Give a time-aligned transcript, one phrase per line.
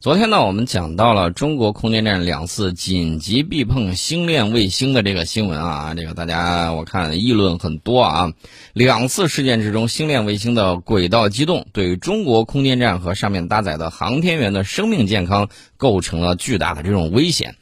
[0.00, 8.32] 昨天呢，我们讲到了中国空间站两次紧急避碰星链卫星的这个新闻啊，这个大家我看议论很多啊。
[8.72, 17.56] 两次事件之中，星链卫星的轨道机动对中国空间站和上面搭载的航天员的生命健康构成了巨大的这种危险。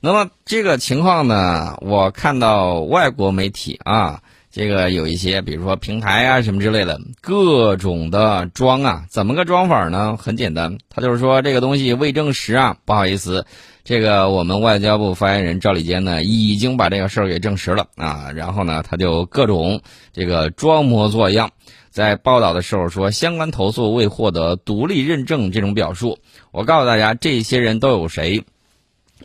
[0.00, 4.22] 那么这个情况呢，我看到外国媒体啊。
[4.52, 10.14] 这个有一些，比如说平台啊什么之类的，各种的装啊，怎么个装法呢？
[10.18, 13.46] 很简单，他就是说这个东西未证实啊，不好意思，
[13.82, 19.80] 这个我们外交部发言人赵立坚呢已经把这个事儿给证实了啊，然后呢他就各种
[20.12, 21.50] 这个装模作样，
[21.88, 26.18] 在报道的时候说相关投诉未获得独立认证这种表述。
[26.50, 28.44] 我告诉大家，这些人都有谁？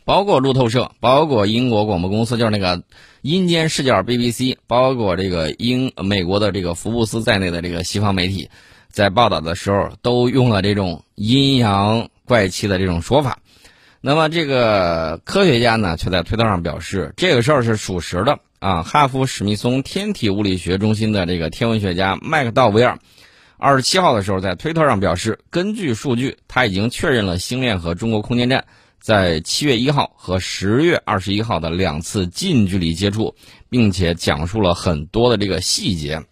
[0.05, 2.83] 包括路透社，包括英国广播公司，就是那个
[3.21, 8.49] 阴间视角 BBC，包括这个英美国的这个福布斯在内的这个西方媒体，
[8.89, 13.39] 在报道的时候都用了这种阴阳怪气的这种说法。
[13.99, 18.83] 那么这个科学家呢，却在推特上表示，这个事儿是属实的啊。
[18.83, 22.99] 哈佛史密松天体物理学中心的这个天文学家麦克道维尔，
[23.57, 28.65] 二十七号的时候在推特上表示，根据数据，他已经确认了星链和中国空间站。
[28.99, 33.35] 在七月一号和十月二十一号的两次近距离接触，
[33.69, 36.23] 并且讲述了很多的这个细节。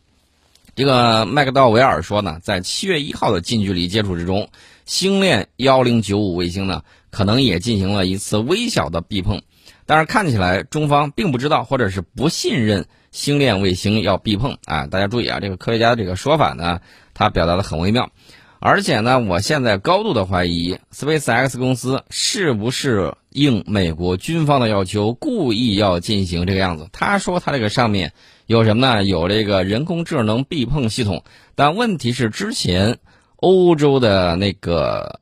[0.75, 4.49] 这个麦克道维尔说呢，在七月一号的近距离接触之中，
[4.85, 9.41] 星链幺零九五卫星呢可能也进行了一次微小的避碰，
[9.85, 14.87] 但是看起来中方并不知道或者是不信任星链卫星要避碰啊！
[14.87, 16.81] 大家注意啊，这个科学家的这个说法呢，
[17.13, 18.11] 他表达的很微妙。
[18.67, 26.89] 而且呢，我现在高度的怀疑，SpaceX 公司是不是应美国军方的要求，故意要进行这个样子。
[26.91, 28.13] 他说他这个上面
[28.47, 29.03] 有什么呢？
[29.03, 32.97] 有这个人工智能避碰系统，但问题是之前
[33.35, 35.19] 欧洲的那个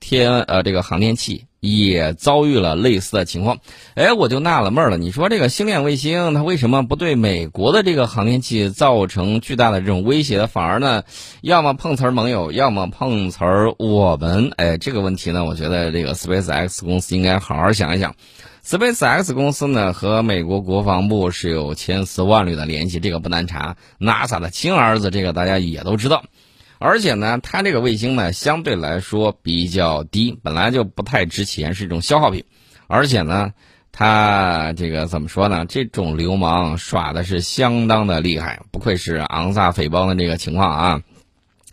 [0.00, 1.44] 天呃这个航天器。
[1.60, 3.58] 也遭遇了类似的情况，
[3.94, 4.96] 哎，我就纳了闷了。
[4.96, 11.02] 你说这个星链卫星，它为什么不对美国的这个航天器造成巨大的这种威胁，反而呢，
[11.40, 14.52] 要么碰瓷儿盟友，要么碰瓷儿我们？
[14.56, 18.14] 哎，这个问题呢，我觉得这个 SpaceX 公司应该好好想一想。
[18.64, 23.76] SpaceX 公司呢和美国国防部是有千丝万缕的联系，这个不难查。
[23.98, 26.22] NASA 的亲儿子，这个大家也都知道。
[26.78, 32.44] 而且呢，它这个卫星呢相对来说比较低，本来就不太值钱，是一种消耗品。
[32.86, 33.52] 而且呢，
[33.92, 35.64] 它这个怎么说呢？
[35.66, 41.02] 这种流氓耍的是相当的厉害，不愧是昂萨匪帮的这个情况啊！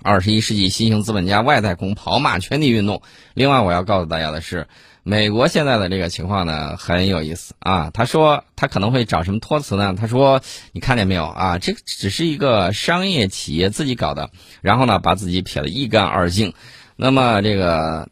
[0.01, 3.01] 二十一世纪新型资本家外太空跑马圈地运动。
[3.33, 4.67] 另外，我要告诉大家的是。
[5.05, 9.93] 美国现在的这个情况呢很有意思啊，他说他可能会找什么托词呢？
[9.99, 10.41] 他说
[10.71, 11.57] 你看见没有啊？
[11.57, 14.29] 这只是一个商业企业自己搞的，
[14.61, 16.53] 然后呢把自己撇得一干二净。
[16.95, 18.07] 那么这个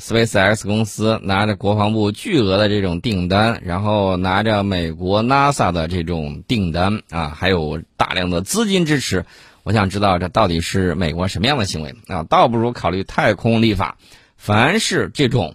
[0.00, 9.24] SpaceX 公司拿着国防部巨额的这种订单，然后拿着美国 NASA 的这种订单啊，还有大量的资金支持，
[9.62, 12.24] 我想知道这到底是美国什么样的行为啊？
[12.24, 13.98] 倒不如考虑太空立法，
[14.36, 15.54] 凡是这种。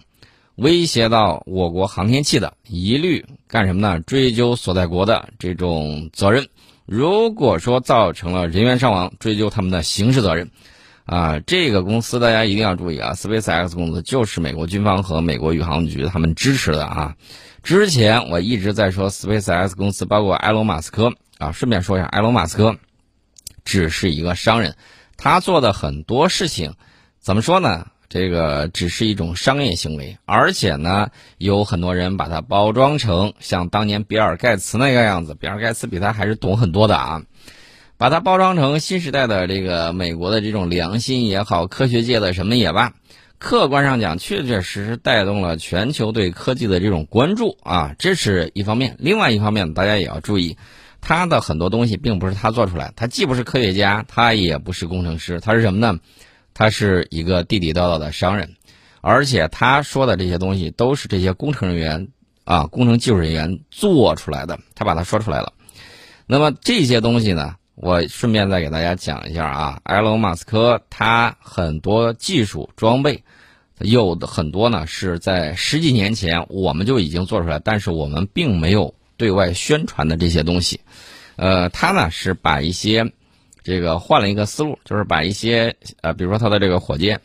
[0.56, 4.00] 威胁到我国航天器的，一律干什么呢？
[4.00, 6.48] 追究所在国的这种责任。
[6.86, 10.50] 如果说造成了人员伤亡，追究他们的刑事责任。
[11.06, 17.16] 啊，这个公司大家一定要注意啊，SpaceX 公司就是美国军方和美国宇航局他们支持的啊。
[17.64, 21.50] 之前我一直在说 SpaceX 公司，包括埃隆·马斯克啊。
[21.50, 22.76] 顺便说一下，埃隆·马斯克
[23.64, 24.76] 只是一个商人，
[25.16, 26.74] 他做的很多事情，
[27.18, 27.88] 怎么说呢？
[28.10, 35.36] 这个只是一种商业行为，而且呢，有很多人把它包装成像当年比尔盖茨那个样子。
[35.36, 37.22] 比尔盖茨比他还是懂很多的啊，
[37.96, 42.94] 把它包装成新时代的这个美国的这种良心也好，科学界的什么也罢，
[43.38, 48.96] 客观上讲，确确实实带动了全球对科技的这种关注啊，这是一方面。
[48.98, 50.56] 另外一方面，大家也要注意，
[51.00, 56.00] 他的很多东西并不是他做出来，他既不是科学家，他也不是工程师，他是什么呢？
[56.52, 58.56] 他是一个地地道道的商人，
[59.00, 62.08] 而且他说的这些东西都是这些工程人员
[62.44, 65.52] 啊、工程技术人员做出来的，他把它说出来了。
[66.26, 69.80] 那么这些东西呢，我顺便再给大家讲一下啊。
[69.84, 73.22] 埃隆·马斯克他很多技术装备，
[73.78, 80.80] 有的很多呢是在十几年前我们就已经做出来，但是我们并没有对外宣传的这些东西。
[81.36, 83.12] 呃，他呢是把一些。
[83.62, 87.20] 这个换了一个思路，就是把一些呃，比如说它的这个火箭，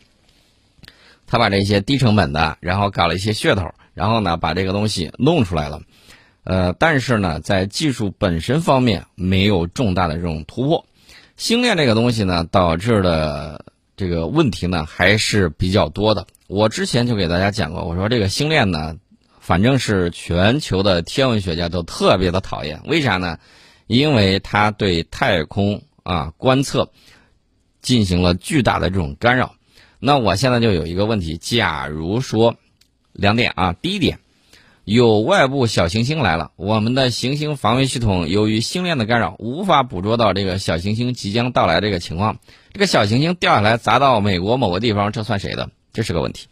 [1.28, 5.82] 他把这些低成本的，然后搞了一些噱头，然后呢把这个东西弄出来了，
[6.44, 10.86] 呃，但是呢在技术本身方面没有重大的这种突破。
[11.38, 13.66] 星链这个东西呢导致的
[13.98, 16.28] 这个问题呢还是比较多的。
[16.48, 18.96] 我之前就给大家讲过，我说这个星链呢，
[19.40, 23.40] 反正是全球的天文学家都特别的讨厌，为啥呢？
[23.88, 26.92] 因为它对太空啊观测
[27.82, 29.56] 进行了巨大的这种干扰。
[30.00, 32.56] 那我现在就有一个问题，假如说
[33.12, 34.20] 两点啊，第一点。
[34.84, 42.38] 有外部小行星来了，我们的行星防卫系统由于星链的干扰，无法捕捉到这个小行星即将到来这个情况。
[42.72, 45.72] 这个小行星掉下来砸到美国某个地方，这算谁的？
[45.92, 46.46] 这是个问题。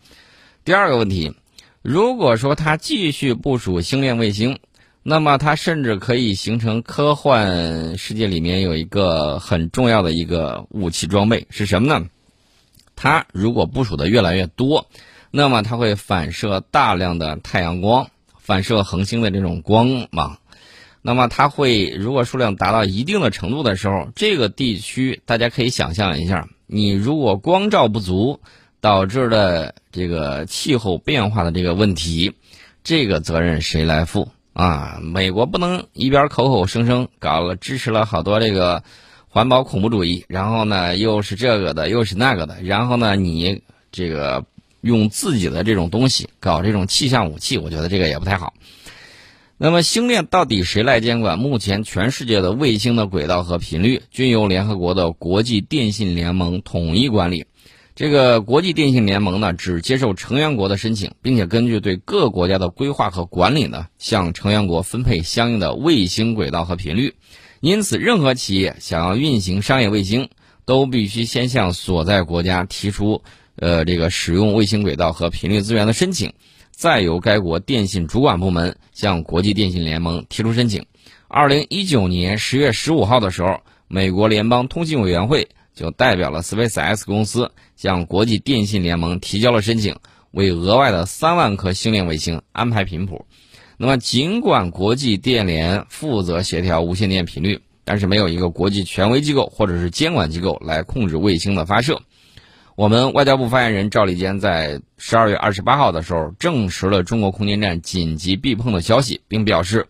[0.65, 1.35] 第二个问题，
[1.83, 4.57] 如果说它继续部署星链卫星，
[5.03, 12.07] 那么它甚至可以形成科幻世界里面有一个很重要的一个武器装备是什么呢？
[12.95, 14.87] 它如果部署的越来越多，
[15.29, 18.07] 那么它会反射大量的太阳光。
[18.39, 20.37] 反射恒星的这种光芒，
[21.01, 28.41] 那么它会如果数量达到一定的程度的时候，这个地区大家可以想象一下，你如果光照不足
[28.81, 32.33] 导致的这个气候变化的这个问题，
[32.83, 34.99] 这个责任谁来负啊？
[35.01, 38.83] 美国不能一边口口声声搞了支持了好多这个
[39.27, 43.61] 环保恐怖主义，然后呢又是这个的又是那个的，然后呢你
[43.91, 44.45] 这个。
[44.83, 48.53] 用自己的这种东西搞这种气象武器，我觉得这个也不太好。
[49.55, 51.39] 那么星链到底谁来监管？
[51.39, 57.45] 目前全世界的卫星的轨道和频率均由联合国的国际电信联盟统一管理。
[57.95, 67.13] 这个国际电信联盟呢，只接受成员国的申请，并且根据对各国家的规划和管理呢，向成员国分配相应的卫星轨道和频率。
[67.61, 70.29] 因此，任何企业想要运行商业卫星，
[70.65, 73.21] 都必须先向所在国家提出。
[73.57, 76.33] 呃，这个使用卫星轨道和频率资源的申请，
[76.71, 80.87] 再由该国电信主管部门向国际电信联盟提出申请。
[81.27, 89.97] 二零一九年十月十五号的时候，美国联邦通信委员会就代表了 SpaceX 公司向国际电信联盟提交了申请，
[90.31, 93.25] 为额外的三万颗星链卫星安排频谱。
[93.77, 102.01] 那么，尽管国际电联负责协调无线电频率，但是没有一个国际权威机构或者是监管机构来控制卫星的发射。
[102.75, 109.87] 我们外交部发言人赵立坚在十二月二十八号的时候证实了中国空间站紧急避碰的消息，并表示，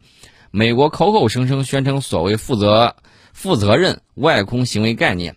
[0.51, 2.95] 美国口口声声宣称所谓负责
[3.31, 5.35] 负责任外空行为概念，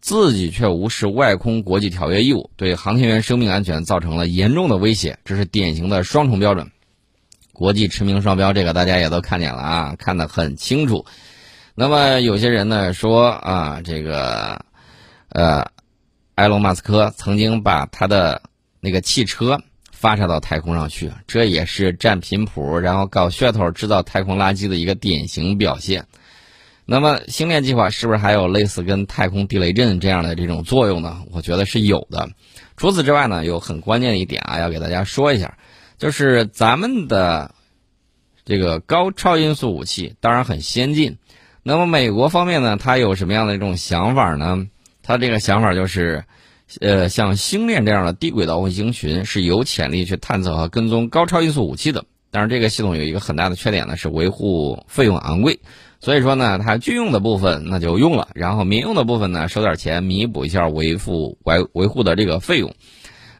[0.00, 6.70] 自己却无视外空国际条约义务，对航天员生命安全造成了严重的威胁，这是典型的双重标准，
[7.52, 11.04] 国际驰名双标，这个大家也都看见了啊，看得很清楚。
[11.74, 14.64] 那么有些人呢说啊，这个，
[15.28, 15.66] 呃。
[16.36, 18.40] 埃隆·马斯克曾经把他的
[18.80, 19.60] 那个汽车
[19.92, 26.06] 发射到太空上去，这也是占频谱，然后搞噱头、制造太空垃圾的一个典型表现。
[26.84, 31.22] 那么，星链计划是不是还有类似跟太空地雷阵这样的这种作用呢？
[31.30, 32.28] 我觉得是有的。
[32.76, 35.56] 除此之外呢，有很关键的一点啊，要给大家说一下，
[35.98, 37.54] 就是咱们的
[38.44, 41.18] 这个高超音速武器当然很先进。
[41.62, 44.66] 那么，美国方面呢，它有什么样的一种想法呢？
[45.02, 46.24] 他这个想法就是，
[46.80, 52.04] 呃，像星链这样的低轨道卫星群是有潜力去探测和跟踪高超音速武器的。
[52.30, 55.60] 但是这个系统有一个很大的缺点呢，是维护费用昂贵。
[56.00, 62.74] 所以说呢，它军用的部分那就用了，然后民用的部分呢收点钱弥补一下维护维维护的这个费用。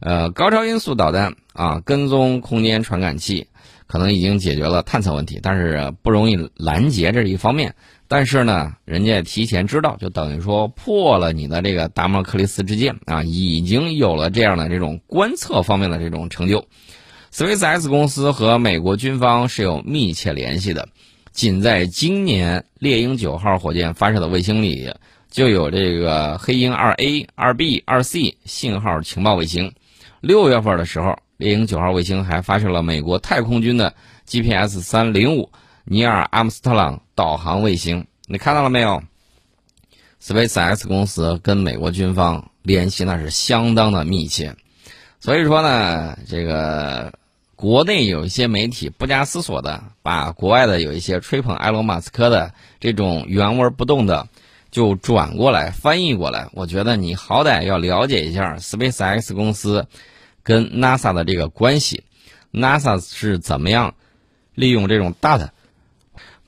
[0.01, 3.49] 呃，高超音速导弹啊，跟踪空间传感器
[3.87, 7.75] 可能已经解决了探测问题，但是不容易拦截，这是一方面。
[8.09, 16.67] 但是呢，人家提前知道，就等于说破了你的这个达摩克里斯之剑啊，已经有了这样的这种观测方面的这种成就。
[17.33, 20.89] SpaceX 公司和美国军方是有密切联系的，
[21.33, 24.95] 仅在今年猎鹰九号火箭发射的卫星里，
[25.31, 29.73] 就有这个黑鹰二 A、二 B、二 C 信号情报卫星。
[30.21, 33.95] 六月份的时候，猎鹰九号卫星还发射了美国太空军的
[34.27, 35.51] GPS 三零五。
[35.85, 39.03] 尼尔·阿姆斯特朗导航卫星，你看到了没有
[40.23, 44.55] ？SpaceX 公司跟美国军方联系那是相当的密切，
[45.19, 47.13] 所以说呢，这个
[47.61, 54.29] 国内有一些媒体不加思索的把国外的有一些吹捧埃隆·马斯克的这种原文不动的
[54.71, 59.87] 就转过来翻译过来，我觉得你好歹要了解一下 SpaceX 公司
[60.43, 62.05] 跟 NASA 的这个关系
[62.51, 63.95] ，NASA 是怎么样
[64.55, 65.53] 利用这种大的。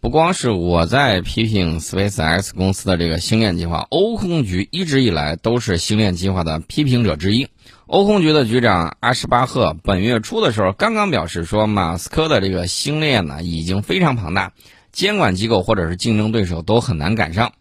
[0.00, 7.49] 不光是我在批评 SpaceX 公司的这个星链计划，欧空局一直以来都是星链计划的批评者之一。
[7.92, 14.54] 欧空局的局长阿什巴赫本月初的时候刚刚表示说，马斯克的这个星链呢已经非常庞大，
[14.92, 17.52] 监管机构或者是竞争对手都很难赶上。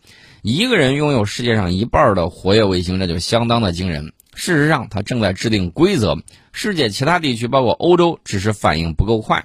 [0.42, 4.14] 一个人拥有世界上一半的活跃卫星，这就相当的惊人。
[4.34, 6.18] 事实上，他正在制定规则，
[6.54, 9.44] 世界其他地区，包括欧洲，只是反应不够快。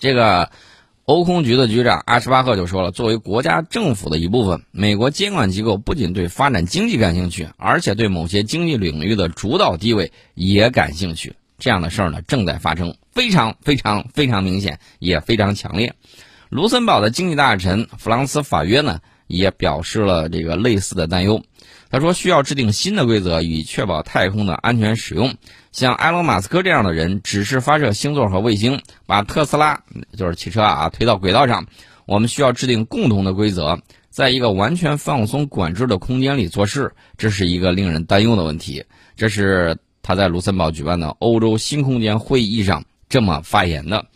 [0.00, 0.50] 这个
[1.12, 11.34] 欧空局的局长阿什巴赫就说了：“作为国家政府的一部分，美国监管机构不仅对发展经济感兴趣，而且对某些经济领域的主导地位也感兴趣。
[11.58, 15.92] 这样的事儿呢，正在发生，非常非常非常明显，也非常强烈。”
[16.48, 21.42] 卢森堡的经济大臣弗朗斯法约呢，也表示了这个类似的担忧。
[21.92, 25.34] 他说：“需要制定新的规则，以确保太空的安全使用。
[25.72, 29.82] 像埃隆·马斯克这样的人，只是发射星座和卫星，把特斯拉
[30.16, 31.66] 就是汽车啊推到轨道上。
[32.06, 38.84] 我们需要制定共同的规则，在一个完全放松管制的空间里做事，这是一个令人担忧的问题。”
[39.14, 44.06] 这是他在卢森堡举办的欧洲新空间会议上这么发言的。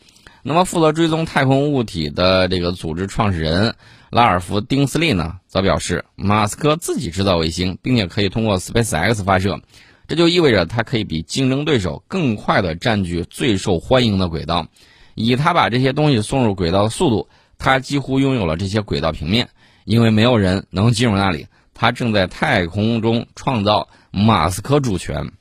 [0.43, 3.75] 那么，负责追踪太空物体的这个组织创始人。
[4.11, 9.61] 拉尔夫·丁斯利呢，则表示，马斯克自己制造卫星，并且可以通过 SpaceX 发射，
[10.07, 14.69] 这就意味着他可以比竞争对手更快地占据最受欢迎的轨道。
[15.15, 19.49] 以他把这些东西送入轨道的速度，他几乎拥有了这些轨道平面，
[19.85, 21.47] 因为没有人能进入那里。
[21.75, 25.33] 他正在太空中创造马斯克主权。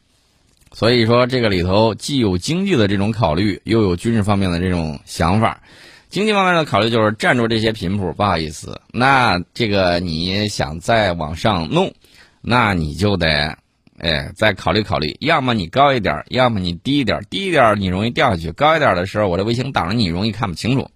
[0.74, 5.62] 所以说，这个里头既有经济的这种考虑，又有军事方面的这种想法。
[6.10, 11.94] 经济方面的考虑就是占住这些频谱，不好意思，那这个你想再往上弄，
[12.42, 13.58] 那你就得，
[13.98, 20.90] 哎，再考虑考虑，要么你高一点，要么你低一点，低一点你容易掉下去，高一点的时候，我这卫星挡着你，容易看不清楚。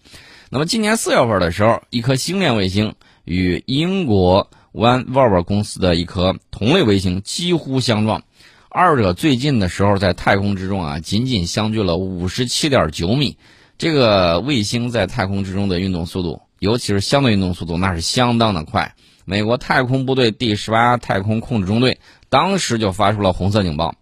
[0.49, 2.93] 那么今年四月份的时候，一颗星链卫星
[3.25, 8.23] 与英国 OneWeb 公司的一颗同类卫星几乎相撞，
[8.69, 13.37] 二者最近的时候在太空之中啊，仅仅相距了五十七点九米。
[13.79, 18.93] 这个卫星在太空之中的运动速度，尤其是相对运动速度，那是相当的快。
[19.23, 23.95] 美国太空部队第十八太空控制中队当时就发出了红色警报。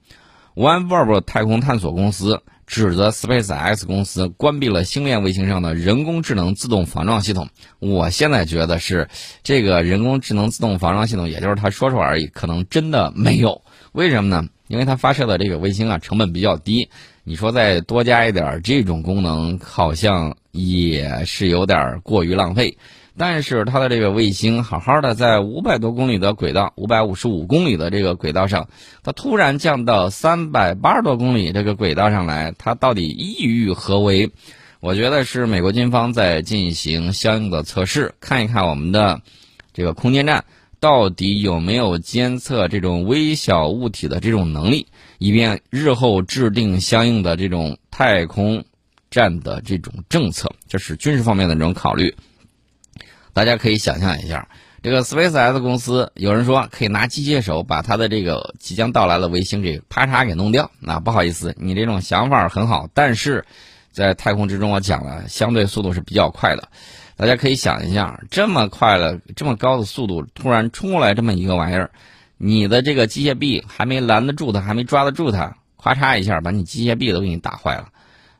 [0.55, 7.49] OneWeb 太空探索公司指责 SpaceX 公司关闭了星链卫星上的人工智能自动防撞系统。
[7.77, 9.09] 我现在觉得是
[9.43, 13.61] 这个人工智能自动防撞系统，也就是他说说而已，可能真的没有。
[13.91, 14.49] 为什么呢？
[14.67, 16.89] 因为它发射的这个卫星啊，成本比较低。
[17.29, 22.77] 你说再多加一点这种功能，好像也是有点过于浪费。
[23.17, 28.69] 但是它的这个卫星好好的在五百多公里的轨道，五百五十五公里的这个轨道上，
[29.03, 34.31] 它突然降到三百八十多公里这个轨道上来，它到底意欲何为？
[34.79, 39.19] 我觉得是美国军方在进行相应的测试，看一看我们的
[39.73, 40.45] 这个空间站。
[40.79, 44.85] 到底有没有监测这种微小物体的这种能力，
[45.17, 48.65] 以便日后制定相应的这种太空
[49.09, 50.51] 站的这种政策？
[50.67, 52.15] 这是军事方面的这种考虑。
[53.33, 54.49] 大家可以想象一下，
[54.81, 60.71] 这个 SpaceX 公司有人说可以拿机械手把它的这个即将到来的卫星给啪嚓给弄掉。
[60.79, 63.45] 那不好意思，你这种想法很好，但是
[63.91, 66.69] 在太空之中，我讲了，相对速度是比较快的。
[67.15, 71.89] 大家可以想一下，这么快的、这么高的速度，突然冲过来这么一个玩意儿，
[72.37, 77.89] 你的这个机械臂还没拦得住它，还没抓得住它，咔嚓一下把你机械臂都给你打坏了。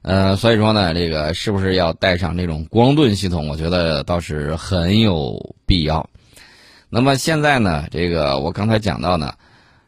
[0.04, 3.50] 呃，所以说呢，这个是不是要带上这种光盾系统？
[3.50, 6.10] 我觉得倒是很有必要。
[6.90, 9.34] 那么现在呢，这个我刚才讲到呢，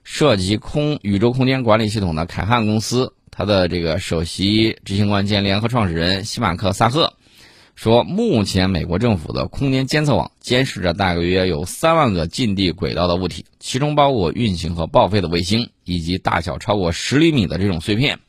[0.04, 7.14] 涉及空宇宙空间管理系统的凯汉公司，它的这个首席执行官兼联合创始人西马克萨赫。
[7.80, 18.20] 说，目前美国政府的空间监测网监视着大约有三万个近地轨道的物体，其中包括运行和报废的卫星，以及大小超过十厘米的这种碎片。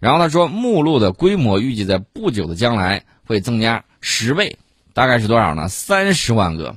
[0.00, 4.56] 然后他说，目录的规模预计在不久的将来会增加十倍，
[4.94, 5.68] 大概是多少呢？
[5.68, 6.76] 三十万个。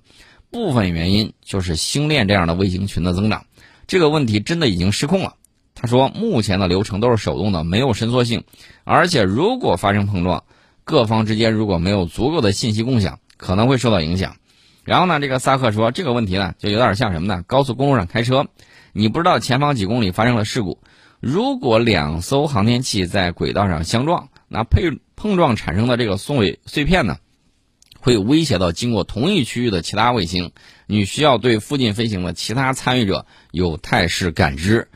[0.51, 3.47] 部分原因就是星链这样的卫星群的增长。
[3.87, 5.33] 这个问题真的已经失控了。
[5.73, 8.43] 他说，目前的流程都是手动的，没有伸缩性，
[8.83, 10.43] 而且如果发生碰撞。
[10.91, 14.35] 各方之间如果没有足够的信息共享，可能会受到影响。
[14.83, 17.43] 然后呢，这个萨克说，这个问题呢，就有点像什么呢？
[17.47, 18.47] 高速公路上开车，
[18.91, 20.79] 你不知道前方几公里发生了事故。
[21.21, 27.17] 如果两艘航天器在轨道上相撞，那碰碰撞产生的这个碎碎片呢，
[27.99, 30.51] 会威胁到经过同一区域的其他卫星。
[30.87, 34.89] 你需要对附近飞行的其他参与者有态势感知。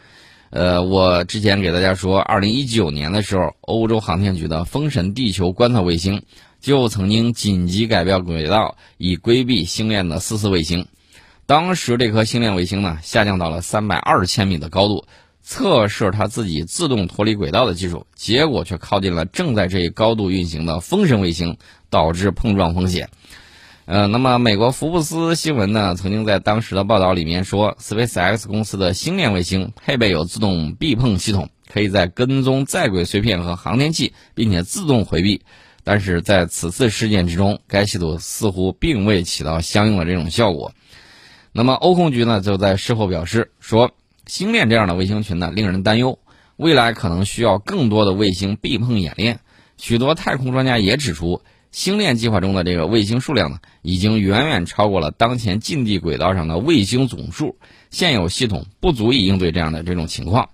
[0.56, 6.24] 呃，我之前给大家说，二零一九年的时候，欧洲航天局的风神地球观测卫星
[6.62, 10.88] 就曾经紧急改变轨道，以规避星链的四次卫星。
[11.46, 15.06] 当时这颗星链卫星呢，下降到了三百二十千米的高度，
[15.42, 21.58] 测试它自己自动脱离轨道的技术，结果却靠近了正在这一高度运行的风神卫星，
[21.90, 23.10] 导致碰撞风险。
[23.86, 35.44] 呃，那么美国福布斯新闻呢，曾经在当时的报道里面说，SpaceX 公司的星链卫星配备有自动避碰系统，可以在跟踪在轨碎片和航天器，并且自动回避。
[35.84, 40.72] 但是在此次事件之中，该系统似乎并未起到相应的这种效果。
[41.52, 43.92] 那么欧控局呢，就在事后表示说，
[44.26, 46.18] 星链这样的卫星群呢，令人担忧，
[46.56, 49.42] 未来可能需要更多的卫星避碰演练。
[49.78, 51.44] 许多太空专家也指出。
[51.76, 57.58] 星链计划中的这个卫星数量呢，已经远远超过了当前近地轨道上的卫星总数，
[57.90, 60.48] 现有系统不足以应对这样的这种情况。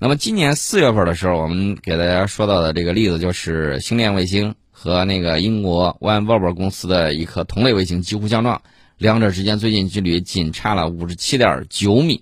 [0.00, 8.60] 那么今年四月份的时候，我们给大家说到的这个例子就是星链卫星和那个英国 OneWeb 公司的一颗同类卫星几乎相撞，
[8.98, 12.20] 两者之间最近距离仅差了五十七点九米，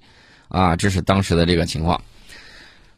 [0.49, 1.99] 啊，这是当时的这个情况。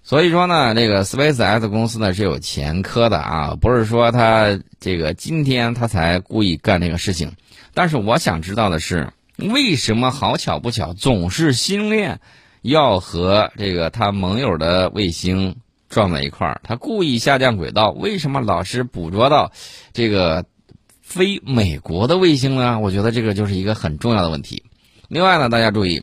[0.07, 7.33] 所以说呢，这个 SpaceX 公司呢是有前科的啊，不是说他这个今天他才故意干这个事情。
[7.73, 12.21] 但是我想知道的是，为什么好巧不巧总是星链
[12.61, 15.57] 要和这个他盟友的卫星
[15.89, 16.61] 撞在一块儿？
[16.63, 19.53] 他故意下降轨道，为什么老是捕捉到
[19.95, 20.45] 这个
[21.01, 22.79] 非美国的卫星呢？
[22.79, 24.65] 我觉得这个就是一个很重要的问题。
[25.09, 26.03] 另外呢，大家注意。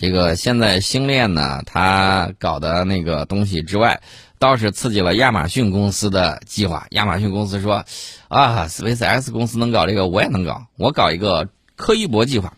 [0.00, 4.00] 这个现在星链呢，它搞的那个东西之外，
[4.38, 6.86] 倒是刺激了亚马逊公司的计划。
[6.92, 7.84] 亚马逊公司说
[8.28, 10.64] ：“啊，SpaceX 公司能搞这个，我也能搞。
[10.78, 12.54] 我搞一个柯伊伯计划。”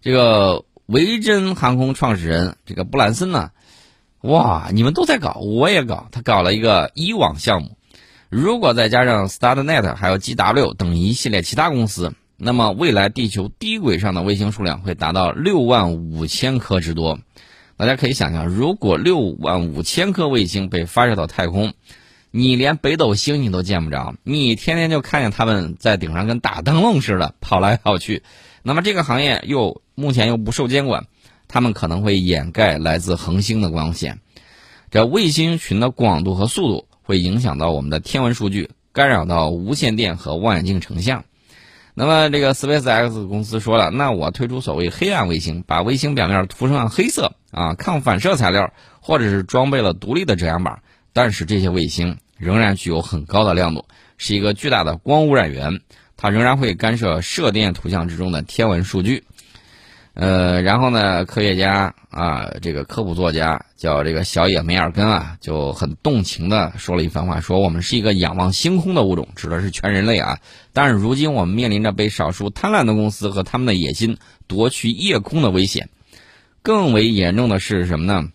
[0.00, 3.50] 这个维珍航空创始人这个布兰森呢，
[4.22, 6.08] 哇，你们都在搞，我也搞。
[6.10, 7.76] 他搞了一个伊网项目。
[8.30, 12.14] 如果再加上 StarNet 还有 GW 等一系列其他公司。
[12.42, 17.18] 那么，未来地球低轨上的卫星数量会达到六万五千颗之多。
[17.76, 21.74] 大家可以想象，如果六万五千颗卫星被发射到太空，
[22.30, 28.22] 你连北斗星你都见不着，你天天就看见他们在顶上跟打灯笼似的跑来跑去。
[28.62, 31.08] 那么，这个行业又目前又不受监管，
[31.46, 34.18] 他们可能会掩盖来自恒星的光线。
[34.90, 41.24] 这卫星群的广度和速度会影响到我们的天文数据，干扰到无线电和望远镜成像。
[42.00, 50.80] 那么，这个 SpaceX 公司说了，那我推出所谓黑暗卫星，把卫星表面涂上黑色啊，抗反射材料，或者是装备了独立的遮阳板，
[51.12, 53.84] 但是这些卫星仍然具有很高的亮度，
[54.16, 55.82] 是一个巨大的光污染源，
[56.16, 59.24] 它仍然会干涉射电图像之中的天文数据。
[60.20, 70.38] 呃，然后呢，科学家啊，这个科普作家叫这个小野梅尔根啊，就很动情的说了一番话，说我们是一个仰望星空的物种，指的是全人类啊。
[70.74, 75.88] 但是如今我们面临着被少数贪婪的公司和他们的野心夺取夜空的危险。
[76.60, 78.28] 更为严重的是什么呢？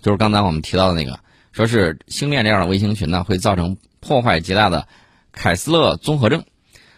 [0.00, 1.20] 就是刚才我们提到的那个，
[1.52, 4.88] 说是星链这样的卫星群呢，会造成破坏极大的
[5.32, 6.44] 凯斯勒综合症。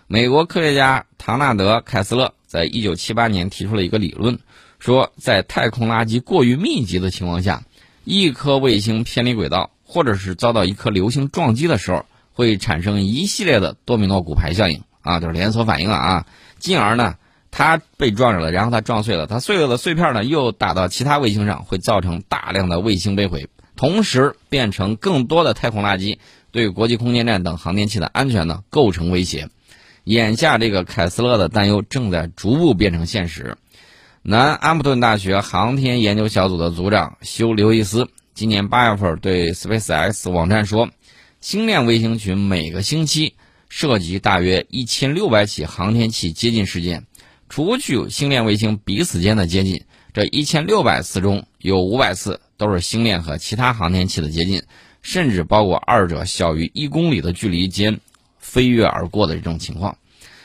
[0.06, 2.34] 美国科学家唐纳德·凯斯勒。
[2.46, 4.38] 在一九七八年提出了一个理论，
[4.78, 7.64] 说在太空垃圾过于密集的情况下，
[8.04, 16.26] 一颗卫星偏离轨道，或者是遭到一颗流星撞击的时候，会产生一系列的多米诺骨牌效应啊，就是连锁反应了啊。
[16.58, 17.16] 进而呢，
[17.50, 26.18] 它被撞着了，然后它撞碎了，它碎了的碎片呢又打到其他卫星上，会造成大量的卫星被毁，同时变成更多的太空垃圾，
[26.52, 29.48] 对国际空间站等航天器的安全呢构成威胁。
[30.06, 33.56] 眼下，这个凯斯勒的担忧正在逐步变成现实。
[34.22, 40.90] 南安普顿大学航天研究小组的组长休·刘易斯今年八月份对 SpaceX 网站说
[41.42, 43.34] ：“星链卫星群每个星期
[43.68, 47.04] 涉及大约一千六百起航天器接近事件，
[47.48, 49.82] 除去星链卫星彼此间的接近，
[50.14, 54.62] 这一千六百次中有五百次都是星链和其他航天器的接近，
[55.02, 57.98] 甚至包括二者小于一公里的距离间。”
[58.46, 59.98] 飞跃而过的这种情况，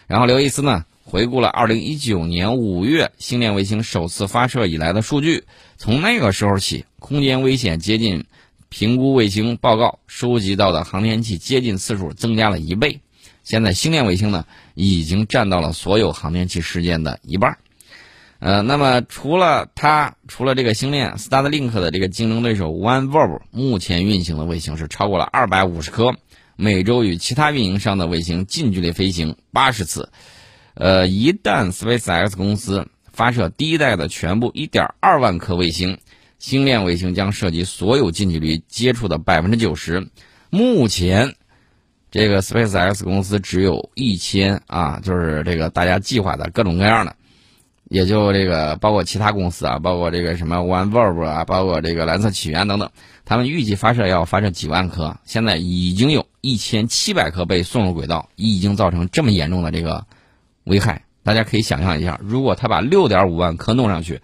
[0.08, 5.44] 然后刘易斯呢回顾了2019年5月星链卫星首次发射以来的数据，
[5.78, 8.26] 从那个时候起，空间危险接近
[8.70, 13.00] 评估卫星报告收集到的航天器接近次数增加了一倍。
[13.44, 17.58] 现在星链卫星呢已经占到了所有航天器事件的一半。
[18.40, 26.16] 呃，那么除了它，除了这个星链，Starlink 的这个竞争对手 OneWeb 目前运行的卫星是超过了250颗。
[26.62, 30.12] 每周与其他运营商的卫星近距离飞行八十次，
[30.76, 35.98] 呃，一旦 SpaceX 公司发射第一代的全部一点二万颗卫星，
[36.38, 40.08] 星链卫星将涉及所有近距离接触的百分之九十。
[40.52, 41.34] 目前，
[42.12, 47.16] 这个 SpaceX 公司只有一千啊，就是这个大家计划的各种各样的，
[47.92, 52.90] 也就这个包括其他公司啊，包括这个什么 OneWeb 啊，包括这个蓝色起源等等。
[53.26, 60.06] 他们预计发射要发射几万颗，现在已经有一千七百颗被送入轨道，已经造成这么严重的这个
[60.64, 61.04] 危害。
[61.22, 64.22] 大家可以想象一下，如果他把六点五万颗弄上去，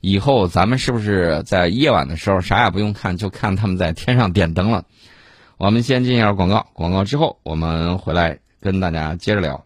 [0.00, 4.84] 以后咱们是不是在夜晚的时候啥也不用看，就看他们在天上点灯了？
[5.56, 9.64] 我们先进一下广告，广告之后我们回来跟大家接着聊。